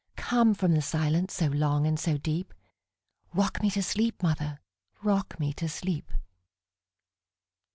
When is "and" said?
1.85-1.99